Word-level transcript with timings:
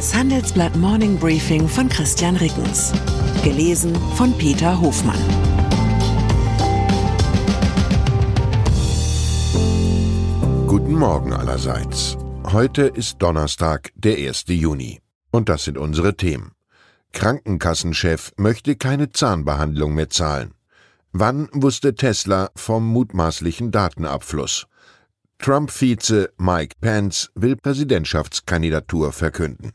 Das 0.00 0.14
Handelsblatt 0.14 0.74
Morning 0.76 1.18
Briefing 1.18 1.68
von 1.68 1.86
Christian 1.86 2.34
Rickens. 2.36 2.90
Gelesen 3.44 3.94
von 4.14 4.32
Peter 4.38 4.80
Hofmann. 4.80 5.20
Guten 10.66 10.94
Morgen 10.94 11.34
allerseits. 11.34 12.16
Heute 12.50 12.84
ist 12.84 13.20
Donnerstag, 13.20 13.92
der 13.94 14.16
1. 14.16 14.44
Juni. 14.48 15.02
Und 15.32 15.50
das 15.50 15.64
sind 15.64 15.76
unsere 15.76 16.16
Themen. 16.16 16.52
Krankenkassenchef 17.12 18.32
möchte 18.38 18.76
keine 18.76 19.12
Zahnbehandlung 19.12 19.94
mehr 19.94 20.08
zahlen. 20.08 20.54
Wann 21.12 21.50
wusste 21.52 21.94
Tesla 21.94 22.48
vom 22.56 22.86
mutmaßlichen 22.86 23.70
Datenabfluss? 23.70 24.66
Trump-Vize 25.40 26.30
Mike 26.38 26.76
Pence 26.80 27.30
will 27.34 27.56
Präsidentschaftskandidatur 27.56 29.12
verkünden. 29.12 29.74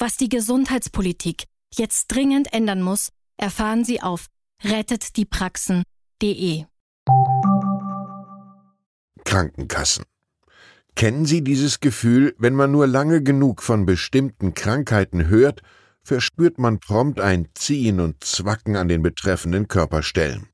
Was 0.00 0.16
die 0.16 0.28
Gesundheitspolitik 0.28 1.46
jetzt 1.74 2.06
dringend 2.06 2.52
ändern 2.52 2.82
muss, 2.82 3.08
erfahren 3.36 3.84
Sie 3.84 4.00
auf 4.00 4.28
rettetdiepraxen.de. 4.62 6.66
Krankenkassen. 9.24 10.04
Kennen 10.94 11.26
Sie 11.26 11.42
dieses 11.42 11.80
Gefühl, 11.80 12.36
wenn 12.38 12.54
man 12.54 12.70
nur 12.70 12.86
lange 12.86 13.24
genug 13.24 13.60
von 13.60 13.86
bestimmten 13.86 14.54
Krankheiten 14.54 15.26
hört, 15.26 15.62
verspürt 16.04 16.58
man 16.58 16.78
prompt 16.78 17.18
ein 17.18 17.48
Ziehen 17.54 17.98
und 17.98 18.22
Zwacken 18.22 18.76
an 18.76 18.86
den 18.86 19.02
betreffenden 19.02 19.66
Körperstellen. 19.66 20.46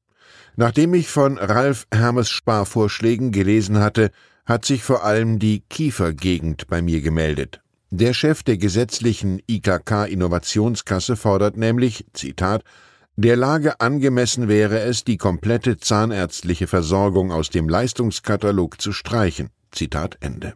Nachdem 0.57 0.95
ich 0.95 1.09
von 1.09 1.37
Ralf 1.37 1.87
Hermes 1.93 2.31
Sparvorschlägen 2.31 3.31
gelesen 3.31 3.79
hatte, 3.79 4.11
hat 4.47 4.65
sich 4.65 4.83
vor 4.83 5.05
allem 5.05 5.39
die 5.39 5.61
Kiefergegend 5.69 6.67
bei 6.67 6.81
mir 6.81 7.03
gemeldet. 7.03 7.61
Der 7.97 8.13
Chef 8.13 8.43
der 8.43 8.59
gesetzlichen 8.59 9.41
IKK 9.47 10.07
Innovationskasse 10.07 11.15
fordert 11.15 11.57
nämlich, 11.57 12.05
Zitat, 12.13 12.65
der 13.15 13.37
Lage 13.37 13.81
angemessen 13.81 14.49
wäre 14.49 14.81
es, 14.81 15.05
die 15.05 15.17
komplette 15.17 15.77
zahnärztliche 15.77 16.67
Versorgung 16.67 17.31
aus 17.31 17.51
dem 17.51 17.69
Leistungskatalog 17.69 18.81
zu 18.83 18.91
streichen. 18.91 19.51
Zitat 19.71 20.19
Ende. 20.19 20.55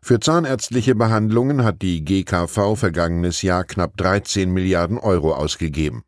Für 0.00 0.20
zahnärztliche 0.20 0.94
Behandlungen 0.94 1.64
hat 1.64 1.82
die 1.82 2.04
GKV 2.04 2.76
vergangenes 2.76 3.42
Jahr 3.42 3.64
knapp 3.64 3.96
13 3.96 4.48
Milliarden 4.48 4.98
Euro 4.98 5.34
ausgegeben. 5.34 6.04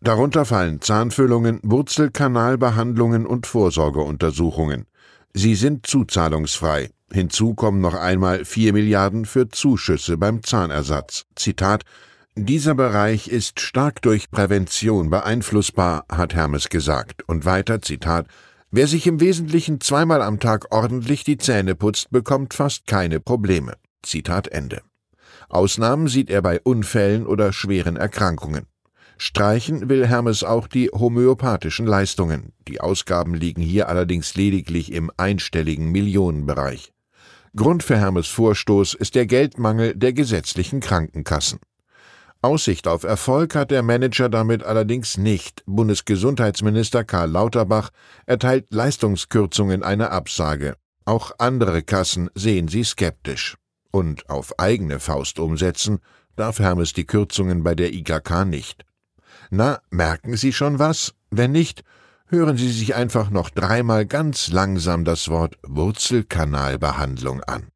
Darunter 0.00 0.46
fallen 0.46 0.80
Zahnfüllungen, 0.80 1.60
Wurzelkanalbehandlungen 1.62 3.26
und 3.26 3.46
Vorsorgeuntersuchungen. 3.46 4.86
Sie 5.34 5.54
sind 5.54 5.86
zuzahlungsfrei. 5.86 6.88
Hinzu 7.12 7.54
kommen 7.54 7.80
noch 7.80 7.94
einmal 7.94 8.44
4 8.44 8.72
Milliarden 8.72 9.26
für 9.26 9.48
Zuschüsse 9.48 10.16
beim 10.16 10.42
Zahnersatz. 10.42 11.26
Zitat 11.36 11.84
dieser 12.34 12.74
Bereich 12.74 13.28
ist 13.28 13.60
stark 13.60 14.00
durch 14.00 14.30
Prävention 14.30 15.10
beeinflussbar, 15.10 16.06
hat 16.10 16.34
Hermes 16.34 16.70
gesagt. 16.70 17.28
Und 17.28 17.44
weiter, 17.44 17.82
Zitat, 17.82 18.26
wer 18.70 18.86
sich 18.86 19.06
im 19.06 19.20
Wesentlichen 19.20 19.82
zweimal 19.82 20.22
am 20.22 20.40
Tag 20.40 20.72
ordentlich 20.74 21.24
die 21.24 21.36
Zähne 21.36 21.74
putzt, 21.74 22.10
bekommt 22.10 22.54
fast 22.54 22.86
keine 22.86 23.20
Probleme. 23.20 23.74
Zitat 24.02 24.48
Ende. 24.48 24.80
Ausnahmen 25.50 26.08
sieht 26.08 26.30
er 26.30 26.40
bei 26.40 26.58
Unfällen 26.62 27.26
oder 27.26 27.52
schweren 27.52 27.96
Erkrankungen. 27.96 28.64
Streichen 29.18 29.90
will 29.90 30.06
Hermes 30.06 30.42
auch 30.42 30.66
die 30.66 30.88
homöopathischen 30.88 31.86
Leistungen. 31.86 32.54
Die 32.66 32.80
Ausgaben 32.80 33.34
liegen 33.34 33.60
hier 33.60 33.90
allerdings 33.90 34.34
lediglich 34.36 34.90
im 34.90 35.10
einstelligen 35.18 35.92
Millionenbereich. 35.92 36.92
Grund 37.54 37.82
für 37.82 37.98
Hermes 37.98 38.28
Vorstoß 38.28 38.94
ist 38.94 39.14
der 39.14 39.26
Geldmangel 39.26 39.94
der 39.94 40.14
gesetzlichen 40.14 40.80
Krankenkassen. 40.80 41.60
Aussicht 42.40 42.88
auf 42.88 43.04
Erfolg 43.04 43.54
hat 43.54 43.70
der 43.70 43.82
Manager 43.82 44.30
damit 44.30 44.62
allerdings 44.64 45.18
nicht. 45.18 45.62
Bundesgesundheitsminister 45.66 47.04
Karl 47.04 47.30
Lauterbach 47.30 47.90
erteilt 48.24 48.72
Leistungskürzungen 48.72 49.82
eine 49.82 50.10
Absage. 50.10 50.76
Auch 51.04 51.32
andere 51.36 51.82
Kassen 51.82 52.30
sehen 52.34 52.68
sie 52.68 52.84
skeptisch. 52.84 53.58
Und 53.90 54.30
auf 54.30 54.58
eigene 54.58 54.98
Faust 54.98 55.38
umsetzen 55.38 55.98
darf 56.36 56.58
Hermes 56.58 56.94
die 56.94 57.04
Kürzungen 57.04 57.62
bei 57.62 57.74
der 57.74 57.92
IKK 57.92 58.46
nicht. 58.46 58.86
Na, 59.50 59.82
merken 59.90 60.38
Sie 60.38 60.54
schon 60.54 60.78
was? 60.78 61.12
Wenn 61.30 61.52
nicht, 61.52 61.84
hören 62.32 62.56
Sie 62.56 62.72
sich 62.72 62.94
einfach 62.94 63.28
noch 63.28 63.50
dreimal 63.50 64.06
ganz 64.06 64.50
langsam 64.50 65.04
das 65.04 65.28
Wort 65.28 65.58
Wurzelkanalbehandlung 65.62 67.42
an. 67.44 67.68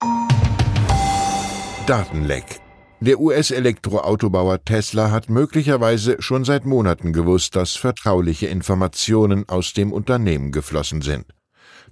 Datenleck. 1.87 2.61
Der 3.01 3.21
US-Elektroautobauer 3.21 4.65
Tesla 4.65 5.11
hat 5.11 5.29
möglicherweise 5.29 6.17
schon 6.21 6.47
seit 6.47 6.65
Monaten 6.65 7.13
gewusst, 7.13 7.55
dass 7.55 7.77
vertrauliche 7.77 8.47
Informationen 8.47 9.47
aus 9.47 9.75
dem 9.75 9.93
Unternehmen 9.93 10.53
geflossen 10.53 11.03
sind. 11.03 11.27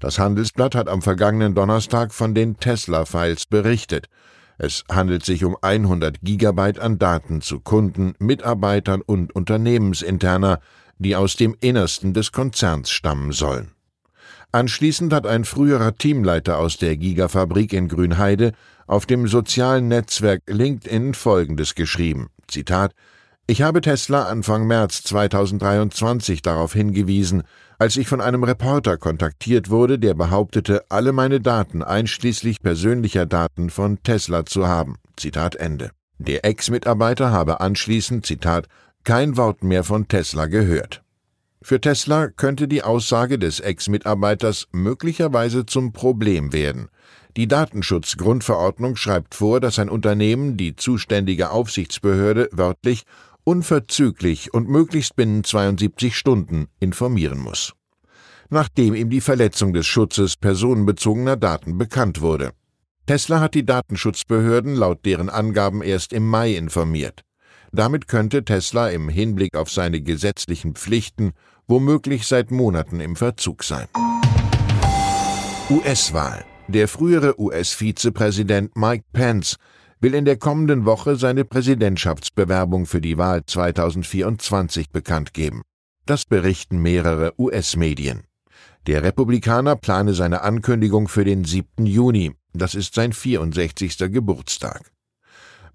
Das 0.01 0.19
Handelsblatt 0.19 0.75
hat 0.75 0.89
am 0.89 1.03
vergangenen 1.03 1.55
Donnerstag 1.55 2.15
von 2.15 2.35
den 2.35 2.57
Tesla-Files 2.57 3.45
berichtet. 3.47 4.09
Es 4.57 4.85
handelt 4.91 5.25
sich 5.25 5.45
um 5.45 5.57
100 5.61 6.23
Gigabyte 6.23 6.79
an 6.79 6.99
Daten 6.99 7.43
zu 7.43 7.61
Kunden, 7.61 8.15
Mitarbeitern 8.19 9.03
und 9.03 9.35
Unternehmensinterner, 9.35 10.61
die 10.99 11.17
aus 11.17 11.37
dem 11.37 11.57
Innersten 11.61 12.15
des 12.15 12.33
Konzerns 12.33 12.91
stammen 12.91 13.33
sollen. 13.33 13.73
Anschließend 14.53 15.13
hat 15.13 15.27
ein 15.27 15.45
früherer 15.45 15.97
Teamleiter 15.97 16.59
aus 16.59 16.77
der 16.77 16.97
Gigafabrik 16.97 17.73
in 17.73 17.89
Grünheide 17.89 18.53
auf 18.87 19.07
dem 19.07 19.27
sozialen 19.27 19.89
Netzwerk 19.89 20.43
LinkedIn 20.47 21.15
Folgendes 21.15 21.75
geschrieben: 21.75 22.29
Zitat 22.47 22.95
ich 23.47 23.61
habe 23.61 23.83
Tesla 23.83 24.25
Anfang 24.25 24.67
März 24.67 25.03
2023 25.03 26.41
darauf 26.41 26.73
hingewiesen, 26.73 27.43
als 27.79 27.99
ich 27.99 28.09
von 28.09 28.23
einem 28.23 28.43
Reporter 28.43 28.97
kontaktiert 28.97 29.69
wurde, 29.69 29.99
der 29.99 30.15
behauptete, 30.15 30.83
alle 30.89 31.13
meine 31.13 31.41
Daten 31.41 31.83
einschließlich 31.83 32.63
persönlicher 32.63 33.27
Daten 33.27 33.69
von 33.69 34.03
Tesla 34.03 34.47
zu 34.47 34.67
haben. 34.67 34.97
Zitat 35.19 35.57
Ende. 35.57 35.91
Der 36.17 36.47
Ex-Mitarbeiter 36.47 37.33
habe 37.33 37.61
anschließend, 37.61 38.25
Zitat, 38.25 38.67
kein 39.05 39.37
Wort 39.37 39.63
mehr 39.63 39.85
von 39.85 40.09
Tesla 40.09 40.47
gehört. 40.47 41.03
Für 41.63 41.81
Tesla 41.81 42.29
könnte 42.29 42.69
die 42.69 42.83
Aussage 42.83 43.39
des 43.39 43.61
Ex-Mitarbeiters 43.61 44.69
möglicherweise 44.73 45.65
zum 45.65 45.93
Problem 45.93 46.53
werden. 46.53 46.89
Die 47.37 47.49
Datenschutzgrundverordnung 47.49 48.97
schreibt 48.97 49.35
vor, 49.35 49.61
dass 49.61 49.79
ein 49.79 49.89
Unternehmen 49.89 50.57
die 50.57 50.77
zuständige 50.77 51.51
Aufsichtsbehörde 51.51 52.49
wörtlich 52.53 53.05
unverzüglich 53.45 54.53
und 54.53 54.69
möglichst 54.69 55.17
binnen 55.17 55.45
72 55.45 56.17
Stunden 56.17 56.67
informieren 56.81 57.39
muss. 57.39 57.73
Nachdem 58.51 58.95
ihm 58.95 59.11
die 59.11 59.21
Verletzung 59.21 59.73
des 59.73 59.87
Schutzes 59.87 60.37
personenbezogener 60.37 61.37
Daten 61.37 61.79
bekannt 61.79 62.21
wurde. 62.21 62.53
Tesla 63.07 63.41
hat 63.41 63.55
die 63.55 63.67
Datenschutzbehörden 63.67 64.75
laut 64.75 65.05
deren 65.05 65.29
Angaben 65.29 65.83
erst 65.83 66.13
im 66.13 66.29
Mai 66.29 66.55
informiert. 66.55 67.23
Damit 67.75 68.07
könnte 68.07 68.45
Tesla 68.45 68.91
im 68.91 69.09
Hinblick 69.09 69.57
auf 69.57 69.69
seine 69.69 70.01
gesetzlichen 70.01 70.75
Pflichten 70.75 71.33
womöglich 71.67 72.25
seit 72.25 72.53
Monaten 72.53 73.01
im 73.01 73.17
Verzug 73.17 73.65
sein. 73.65 73.89
US-Wahl. 75.69 76.45
Der 76.69 76.87
frühere 76.87 77.41
US-Vizepräsident 77.41 78.77
Mike 78.77 79.05
Pence 79.13 79.57
will 80.01 80.15
in 80.15 80.25
der 80.25 80.37
kommenden 80.37 80.85
Woche 80.85 81.17
seine 81.17 81.45
Präsidentschaftsbewerbung 81.45 82.87
für 82.87 83.01
die 83.01 83.19
Wahl 83.19 83.45
2024 83.45 84.91
bekannt 84.91 85.35
geben. 85.35 85.63
Das 86.07 86.27
berichten 86.27 86.81
mehrere 86.81 87.33
US-Medien. 87.39 88.23
Der 88.87 89.03
Republikaner 89.03 89.75
plane 89.75 90.15
seine 90.15 90.43
Ankündigung 90.43 91.09
für 91.09 91.25
den 91.25 91.45
7. 91.45 91.87
Juni, 91.87 92.35
das 92.53 92.77
ist 92.77 92.95
sein 92.95 93.13
64. 93.13 93.99
Geburtstag. 94.13 94.94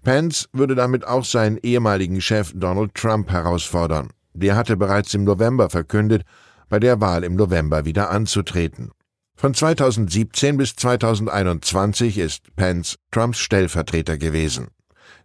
Pence 0.02 0.48
würde 0.52 0.74
damit 0.74 1.06
auch 1.06 1.24
seinen 1.24 1.58
ehemaligen 1.58 2.20
Chef 2.20 2.52
Donald 2.54 2.94
Trump 2.94 3.30
herausfordern. 3.30 4.10
Der 4.32 4.56
hatte 4.56 4.76
bereits 4.76 5.12
im 5.14 5.24
November 5.24 5.68
verkündet, 5.68 6.22
bei 6.68 6.78
der 6.78 7.00
Wahl 7.00 7.24
im 7.24 7.34
November 7.34 7.84
wieder 7.84 8.10
anzutreten. 8.10 8.92
Von 9.36 9.54
2017 9.54 10.56
bis 10.56 10.76
2021 10.76 12.18
ist 12.18 12.54
Pence 12.56 12.96
Trumps 13.10 13.38
Stellvertreter 13.38 14.18
gewesen. 14.18 14.68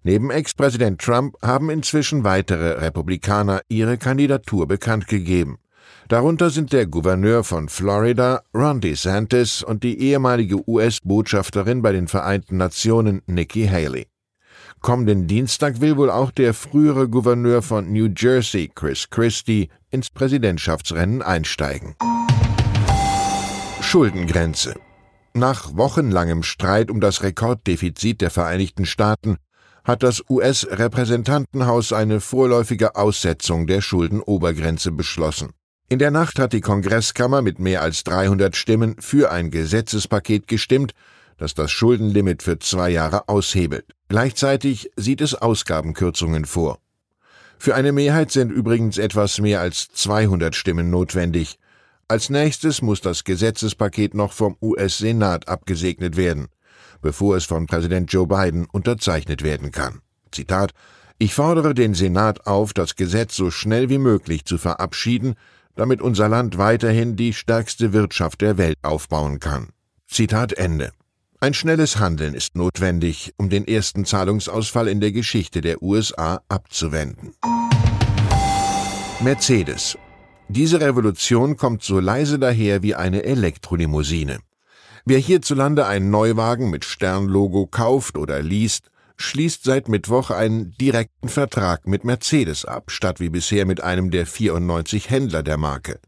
Neben 0.03 0.31
Ex-Präsident 0.31 1.01
Trump 1.01 1.35
haben 1.41 1.69
inzwischen 1.69 2.23
weitere 2.23 2.79
Republikaner 2.79 3.61
ihre 3.69 3.97
Kandidatur 3.97 4.67
bekannt 4.67 5.07
gegeben. 5.07 5.57
Darunter 6.07 6.49
sind 6.49 6.71
der 6.73 6.85
Gouverneur 6.85 7.43
von 7.43 7.69
Florida, 7.69 8.41
Ron 8.53 8.81
DeSantis, 8.81 9.63
und 9.63 9.83
die 9.83 9.99
ehemalige 9.99 10.67
US-Botschafterin 10.69 11.81
bei 11.81 11.91
den 11.91 12.07
Vereinten 12.07 12.57
Nationen, 12.57 13.21
Nikki 13.25 13.67
Haley. 13.67 14.07
Kommenden 14.81 15.27
Dienstag 15.27 15.81
will 15.81 15.97
wohl 15.97 16.09
auch 16.09 16.31
der 16.31 16.53
frühere 16.53 17.09
Gouverneur 17.09 17.61
von 17.61 17.91
New 17.91 18.09
Jersey, 18.15 18.71
Chris 18.73 19.09
Christie, 19.09 19.69
ins 19.89 20.09
Präsidentschaftsrennen 20.09 21.21
einsteigen. 21.21 21.95
Schuldengrenze. 23.81 24.75
Nach 25.33 25.75
wochenlangem 25.75 26.43
Streit 26.43 26.89
um 26.89 27.01
das 27.01 27.23
Rekorddefizit 27.23 28.21
der 28.21 28.29
Vereinigten 28.29 28.85
Staaten 28.85 29.37
hat 29.83 30.01
das 30.01 30.23
US-Repräsentantenhaus 30.29 31.93
eine 31.93 32.19
vorläufige 32.19 32.95
Aussetzung 32.95 33.67
der 33.67 33.81
Schuldenobergrenze 33.81 34.91
beschlossen. 34.91 35.51
In 35.87 35.99
der 35.99 36.09
Nacht 36.09 36.39
hat 36.39 36.53
die 36.53 36.61
Kongresskammer 36.61 37.43
mit 37.43 37.59
mehr 37.59 37.83
als 37.83 38.03
300 38.03 38.55
Stimmen 38.55 38.95
für 38.99 39.31
ein 39.31 39.51
Gesetzespaket 39.51 40.47
gestimmt, 40.47 40.93
das 41.37 41.53
das 41.53 41.71
Schuldenlimit 41.71 42.43
für 42.43 42.59
zwei 42.59 42.89
Jahre 42.89 43.27
aushebelt. 43.27 43.85
Gleichzeitig 44.07 44.91
sieht 44.95 45.21
es 45.21 45.35
Ausgabenkürzungen 45.35 46.45
vor. 46.45 46.79
Für 47.57 47.75
eine 47.75 47.91
Mehrheit 47.91 48.31
sind 48.31 48.51
übrigens 48.51 48.97
etwas 48.97 49.39
mehr 49.39 49.61
als 49.61 49.87
200 49.93 50.55
Stimmen 50.55 50.89
notwendig. 50.89 51.57
Als 52.07 52.29
nächstes 52.29 52.81
muss 52.81 53.01
das 53.01 53.23
Gesetzespaket 53.23 54.13
noch 54.13 54.31
vom 54.33 54.57
US-Senat 54.61 55.47
abgesegnet 55.47 56.17
werden, 56.17 56.47
bevor 57.01 57.35
es 57.35 57.45
von 57.45 57.65
Präsident 57.65 58.11
Joe 58.13 58.27
Biden 58.27 58.65
unterzeichnet 58.71 59.43
werden 59.43 59.71
kann. 59.71 60.01
Zitat 60.31 60.73
Ich 61.17 61.33
fordere 61.33 61.73
den 61.73 61.95
Senat 61.95 62.45
auf, 62.45 62.73
das 62.73 62.95
Gesetz 62.95 63.35
so 63.35 63.49
schnell 63.49 63.89
wie 63.89 63.97
möglich 63.97 64.45
zu 64.45 64.57
verabschieden, 64.57 65.35
damit 65.75 66.01
unser 66.01 66.29
Land 66.29 66.57
weiterhin 66.57 67.15
die 67.15 67.33
stärkste 67.33 67.93
Wirtschaft 67.93 68.41
der 68.41 68.57
Welt 68.57 68.77
aufbauen 68.81 69.39
kann. 69.39 69.69
Zitat 70.07 70.53
Ende. 70.53 70.91
Ein 71.41 71.53
schnelles 71.53 71.99
Handeln 71.99 72.33
ist 72.33 72.55
notwendig, 72.55 73.33
um 73.37 73.49
den 73.49 73.67
ersten 73.67 74.05
Zahlungsausfall 74.05 74.87
in 74.87 75.01
der 75.01 75.11
Geschichte 75.11 75.61
der 75.61 75.83
USA 75.83 76.41
abzuwenden. 76.47 77.33
Mercedes. 79.19 79.97
Diese 80.47 80.79
Revolution 80.79 81.57
kommt 81.57 81.83
so 81.83 81.99
leise 81.99 82.39
daher 82.39 82.83
wie 82.83 82.95
eine 82.95 83.23
Elektrolimousine. 83.23 84.39
Wer 85.05 85.19
hierzulande 85.19 85.85
einen 85.85 86.09
Neuwagen 86.09 86.69
mit 86.69 86.85
Sternlogo 86.85 87.67
kauft 87.67 88.17
oder 88.17 88.41
liest, 88.41 88.89
schließt 89.17 89.63
seit 89.63 89.89
Mittwoch 89.89 90.31
einen 90.31 90.71
direkten 90.79 91.29
Vertrag 91.29 91.85
mit 91.85 92.05
Mercedes 92.05 92.65
ab, 92.65 92.91
statt 92.91 93.19
wie 93.19 93.29
bisher 93.29 93.65
mit 93.65 93.81
einem 93.81 94.09
der 94.09 94.25
94 94.25 95.09
Händler 95.09 95.43
der 95.43 95.57
Marke. 95.57 95.99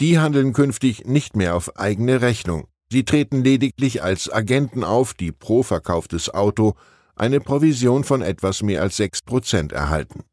Die 0.00 0.18
handeln 0.18 0.52
künftig 0.52 1.04
nicht 1.06 1.36
mehr 1.36 1.54
auf 1.54 1.76
eigene 1.76 2.20
Rechnung. 2.20 2.66
Sie 2.90 3.04
treten 3.04 3.42
lediglich 3.42 4.02
als 4.02 4.32
Agenten 4.32 4.84
auf, 4.84 5.14
die 5.14 5.32
pro 5.32 5.62
verkauftes 5.62 6.32
Auto 6.32 6.74
eine 7.16 7.40
Provision 7.40 8.04
von 8.04 8.22
etwas 8.22 8.62
mehr 8.62 8.82
als 8.82 8.96
sechs 8.96 9.22
Prozent 9.22 9.72
erhalten. 9.72 10.24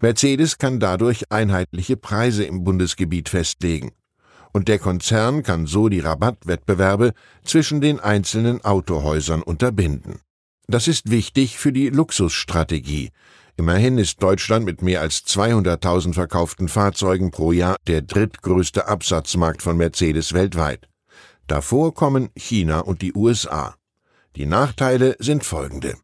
Mercedes 0.00 0.58
kann 0.58 0.80
dadurch 0.80 1.30
einheitliche 1.30 1.96
Preise 1.96 2.44
im 2.44 2.64
Bundesgebiet 2.64 3.28
festlegen. 3.28 3.92
Und 4.52 4.68
der 4.68 4.78
Konzern 4.78 5.42
kann 5.42 5.66
so 5.66 5.88
die 5.88 6.00
Rabattwettbewerbe 6.00 7.12
zwischen 7.44 7.80
den 7.80 8.00
einzelnen 8.00 8.64
Autohäusern 8.64 9.42
unterbinden. 9.42 10.20
Das 10.66 10.88
ist 10.88 11.10
wichtig 11.10 11.58
für 11.58 11.72
die 11.72 11.88
Luxusstrategie. 11.88 13.10
Immerhin 13.56 13.98
ist 13.98 14.22
Deutschland 14.22 14.64
mit 14.64 14.82
mehr 14.82 15.00
als 15.00 15.24
200.000 15.26 16.14
verkauften 16.14 16.68
Fahrzeugen 16.68 17.30
pro 17.30 17.52
Jahr 17.52 17.76
der 17.86 18.02
drittgrößte 18.02 18.88
Absatzmarkt 18.88 19.62
von 19.62 19.76
Mercedes 19.76 20.32
weltweit. 20.32 20.88
Davor 21.52 21.92
kommen 21.92 22.30
China 22.34 22.80
und 22.80 23.02
die 23.02 23.12
USA. 23.12 23.74
Die 24.36 24.46
Nachteile 24.46 25.16
sind 25.18 25.44
folgende. 25.44 25.98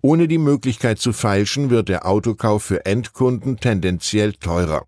Ohne 0.00 0.28
die 0.28 0.38
Möglichkeit 0.38 1.00
zu 1.00 1.12
feilschen 1.12 1.70
wird 1.70 1.88
der 1.88 2.06
Autokauf 2.06 2.62
für 2.62 2.86
Endkunden 2.86 3.56
tendenziell 3.56 4.34
teurer. 4.34 4.86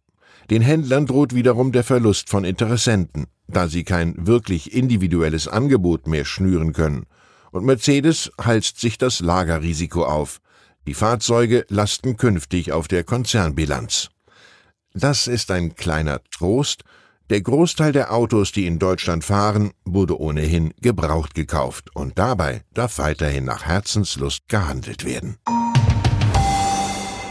Den 0.50 0.62
Händlern 0.62 1.06
droht 1.06 1.34
wiederum 1.34 1.72
der 1.72 1.82
Verlust 1.82 2.30
von 2.30 2.44
Interessenten, 2.44 3.26
da 3.48 3.66
sie 3.66 3.82
kein 3.82 4.14
wirklich 4.24 4.72
individuelles 4.72 5.48
Angebot 5.48 6.06
mehr 6.06 6.24
schnüren 6.24 6.72
können 6.72 7.06
und 7.50 7.64
Mercedes 7.64 8.30
halst 8.40 8.78
sich 8.78 8.98
das 8.98 9.18
Lagerrisiko 9.18 10.04
auf. 10.04 10.38
Die 10.86 10.94
Fahrzeuge 10.94 11.66
lasten 11.70 12.16
künftig 12.16 12.70
auf 12.70 12.86
der 12.86 13.02
Konzernbilanz. 13.02 14.10
Das 14.94 15.26
ist 15.26 15.50
ein 15.50 15.74
kleiner 15.74 16.20
Trost. 16.30 16.84
Der 17.30 17.42
Großteil 17.42 17.92
der 17.92 18.14
Autos, 18.14 18.52
die 18.52 18.66
in 18.66 18.78
Deutschland 18.78 19.22
fahren, 19.22 19.72
wurde 19.84 20.18
ohnehin 20.18 20.72
gebraucht 20.80 21.34
gekauft 21.34 21.94
und 21.94 22.18
dabei 22.18 22.62
darf 22.72 22.96
weiterhin 22.96 23.44
nach 23.44 23.66
Herzenslust 23.66 24.48
gehandelt 24.48 25.04
werden. 25.04 25.36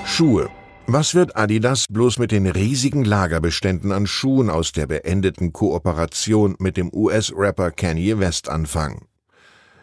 Schuhe. 0.06 0.50
Was 0.86 1.16
wird 1.16 1.36
Adidas 1.36 1.86
bloß 1.90 2.20
mit 2.20 2.32
den 2.32 2.46
riesigen 2.46 3.04
Lagerbeständen 3.06 3.92
an 3.92 4.06
Schuhen 4.06 4.52
aus 4.52 4.72
der 4.72 4.86
beendeten 4.86 5.52
Kooperation 5.52 6.56
mit 6.60 6.78
dem 6.78 6.94
US-Rapper 6.94 7.72
Kanye 7.72 8.20
West 8.20 8.50
anfangen? 8.50 9.08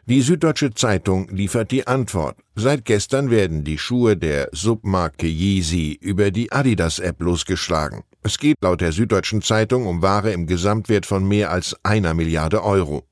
Die 0.07 0.21
Süddeutsche 0.21 0.75
Zeitung 0.75 1.29
liefert 1.31 1.71
die 1.71 1.87
Antwort. 1.87 2.37
Seit 2.55 2.85
gestern 2.85 3.31
werden 3.31 3.65
die 3.65 3.79
Schuhe 3.79 4.19
der 4.19 4.51
Submarke 4.53 5.27
Yeezy 5.27 5.99
über 5.99 6.31
die 6.31 6.53
Adidas-App 6.53 7.23
losgeschlagen. 7.23 8.03
Es 8.23 8.37
geht 8.37 8.59
laut 8.61 8.83
der 8.83 8.93
Süddeutschen 8.93 9.41
Zeitung 9.41 9.87
um 9.87 10.03
Ware 10.03 10.31
im 10.31 10.47
Gesamtwert 10.47 11.07
von 11.07 11.27
mehr 11.27 11.51
als 11.51 11.75
einer 11.83 12.13
Milliarde 12.13 12.63
Euro. 12.63 13.05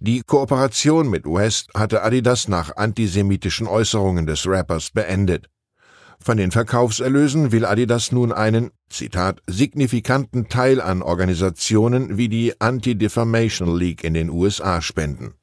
Die 0.00 0.22
Kooperation 0.22 1.08
mit 1.08 1.24
West 1.24 1.70
hatte 1.76 2.02
Adidas 2.02 2.48
nach 2.48 2.74
antisemitischen 2.74 3.68
Äußerungen 3.68 4.26
des 4.26 4.44
Rappers 4.44 4.90
beendet. 4.90 5.48
Von 6.18 6.36
den 6.36 6.50
Verkaufserlösen 6.50 7.52
will 7.52 7.64
Adidas 7.64 8.10
nun 8.10 8.32
einen, 8.32 8.72
Zitat, 8.90 9.40
signifikanten 9.46 10.48
Teil 10.48 10.80
an 10.80 11.00
Organisationen 11.00 12.18
wie 12.18 12.28
die 12.28 12.60
Anti-Defamation 12.60 13.78
League 13.78 14.02
in 14.02 14.14
den 14.14 14.30
USA 14.30 14.82
spenden. 14.82 15.34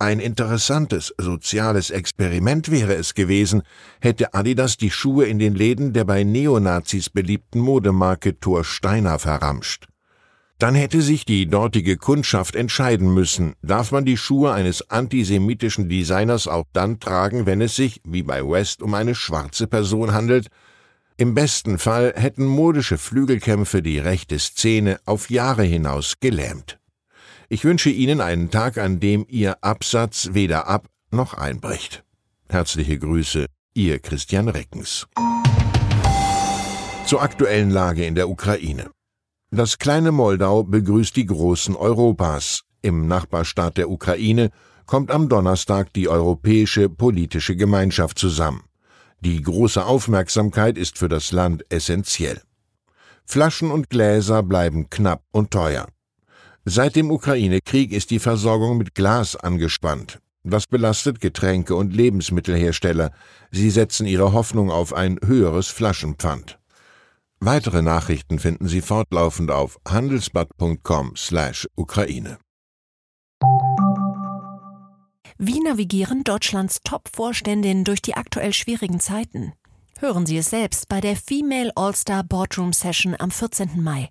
Ein 0.00 0.20
interessantes 0.20 1.12
soziales 1.18 1.90
Experiment 1.90 2.70
wäre 2.70 2.94
es 2.94 3.14
gewesen, 3.14 3.62
hätte 4.00 4.32
Adidas 4.32 4.76
die 4.76 4.92
Schuhe 4.92 5.26
in 5.26 5.40
den 5.40 5.56
Läden 5.56 5.92
der 5.92 6.04
bei 6.04 6.22
Neonazis 6.22 7.10
beliebten 7.10 7.58
Modemarke 7.58 8.38
Thor 8.38 8.62
Steiner 8.62 9.18
verramscht. 9.18 9.88
Dann 10.58 10.76
hätte 10.76 11.02
sich 11.02 11.24
die 11.24 11.46
dortige 11.46 11.96
Kundschaft 11.96 12.54
entscheiden 12.54 13.12
müssen, 13.12 13.54
darf 13.62 13.90
man 13.90 14.04
die 14.04 14.16
Schuhe 14.16 14.52
eines 14.52 14.88
antisemitischen 14.88 15.88
Designers 15.88 16.46
auch 16.46 16.66
dann 16.72 17.00
tragen, 17.00 17.46
wenn 17.46 17.60
es 17.60 17.74
sich, 17.74 18.00
wie 18.04 18.22
bei 18.22 18.44
West, 18.44 18.82
um 18.82 18.94
eine 18.94 19.16
schwarze 19.16 19.66
Person 19.66 20.12
handelt? 20.12 20.46
Im 21.16 21.34
besten 21.34 21.78
Fall 21.78 22.12
hätten 22.14 22.44
modische 22.44 22.98
Flügelkämpfe 22.98 23.82
die 23.82 23.98
rechte 23.98 24.38
Szene 24.38 25.00
auf 25.04 25.30
Jahre 25.30 25.64
hinaus 25.64 26.14
gelähmt. 26.20 26.77
Ich 27.50 27.64
wünsche 27.64 27.88
Ihnen 27.88 28.20
einen 28.20 28.50
Tag, 28.50 28.76
an 28.76 29.00
dem 29.00 29.24
Ihr 29.26 29.64
Absatz 29.64 30.30
weder 30.32 30.68
ab 30.68 30.86
noch 31.10 31.32
einbricht. 31.32 32.04
Herzliche 32.50 32.98
Grüße, 32.98 33.46
Ihr 33.72 34.00
Christian 34.00 34.48
Reckens. 34.48 35.06
Zur 37.06 37.22
aktuellen 37.22 37.70
Lage 37.70 38.04
in 38.04 38.14
der 38.14 38.28
Ukraine. 38.28 38.90
Das 39.50 39.78
kleine 39.78 40.12
Moldau 40.12 40.62
begrüßt 40.62 41.16
die 41.16 41.24
Großen 41.24 41.74
Europas. 41.74 42.64
Im 42.82 43.06
Nachbarstaat 43.08 43.78
der 43.78 43.88
Ukraine 43.88 44.50
kommt 44.84 45.10
am 45.10 45.30
Donnerstag 45.30 45.90
die 45.94 46.10
Europäische 46.10 46.90
Politische 46.90 47.56
Gemeinschaft 47.56 48.18
zusammen. 48.18 48.64
Die 49.20 49.40
große 49.40 49.82
Aufmerksamkeit 49.82 50.76
ist 50.76 50.98
für 50.98 51.08
das 51.08 51.32
Land 51.32 51.64
essentiell. 51.70 52.42
Flaschen 53.24 53.70
und 53.70 53.88
Gläser 53.88 54.42
bleiben 54.42 54.90
knapp 54.90 55.22
und 55.30 55.50
teuer. 55.50 55.88
Seit 56.70 56.96
dem 56.96 57.10
Ukraine-Krieg 57.10 57.92
ist 57.92 58.10
die 58.10 58.18
Versorgung 58.18 58.76
mit 58.76 58.94
Glas 58.94 59.36
angespannt. 59.36 60.18
Das 60.44 60.66
belastet 60.66 61.18
Getränke- 61.18 61.74
und 61.74 61.96
Lebensmittelhersteller. 61.96 63.10
Sie 63.50 63.70
setzen 63.70 64.06
ihre 64.06 64.34
Hoffnung 64.34 64.70
auf 64.70 64.92
ein 64.92 65.18
höheres 65.24 65.68
Flaschenpfand. 65.68 66.58
Weitere 67.40 67.80
Nachrichten 67.80 68.38
finden 68.38 68.68
Sie 68.68 68.82
fortlaufend 68.82 69.50
auf 69.50 69.78
handelsblatt.com/Ukraine. 69.88 72.36
Wie 75.38 75.60
navigieren 75.60 76.22
Deutschlands 76.22 76.80
Top-Vorständinnen 76.84 77.84
durch 77.84 78.02
die 78.02 78.12
aktuell 78.12 78.52
schwierigen 78.52 79.00
Zeiten? 79.00 79.54
Hören 80.00 80.26
Sie 80.26 80.36
es 80.36 80.50
selbst 80.50 80.86
bei 80.90 81.00
der 81.00 81.16
Female 81.16 81.72
All-Star 81.76 82.24
Boardroom 82.24 82.74
Session 82.74 83.16
am 83.18 83.30
14. 83.30 83.82
Mai. 83.82 84.10